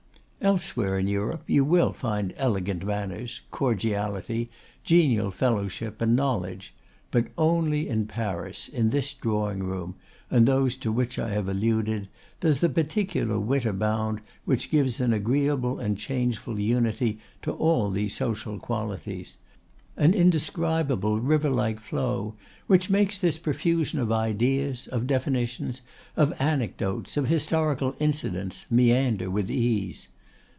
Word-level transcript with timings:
Elsewhere 0.43 0.97
in 0.97 1.05
Europe 1.07 1.43
you 1.45 1.63
will 1.63 1.93
find 1.93 2.33
elegant 2.35 2.83
manners, 2.83 3.41
cordiality, 3.51 4.49
genial 4.83 5.29
fellowship, 5.29 6.01
and 6.01 6.15
knowledge; 6.15 6.73
but 7.11 7.27
only 7.37 7.87
in 7.87 8.07
Paris, 8.07 8.67
in 8.67 8.89
this 8.89 9.13
drawing 9.13 9.61
room, 9.61 9.93
and 10.31 10.47
those 10.47 10.75
to 10.77 10.91
which 10.91 11.19
I 11.19 11.29
have 11.29 11.47
alluded, 11.47 12.07
does 12.39 12.59
the 12.59 12.69
particular 12.69 13.39
wit 13.39 13.65
abound 13.65 14.19
which 14.45 14.71
gives 14.71 14.99
an 14.99 15.13
agreeable 15.13 15.77
and 15.77 15.95
changeful 15.95 16.59
unity 16.59 17.19
to 17.43 17.51
all 17.51 17.91
these 17.91 18.15
social 18.15 18.57
qualities, 18.57 19.37
an 19.95 20.15
indescribable 20.15 21.19
river 21.19 21.51
like 21.51 21.79
flow 21.79 22.33
which 22.65 22.89
makes 22.89 23.19
this 23.19 23.37
profusion 23.37 23.99
of 23.99 24.11
ideas, 24.11 24.87
of 24.87 25.05
definitions, 25.05 25.81
of 26.17 26.33
anecdotes, 26.41 27.15
of 27.15 27.27
historical 27.27 27.95
incidents, 27.99 28.65
meander 28.71 29.29
with 29.29 29.51
ease. 29.51 30.07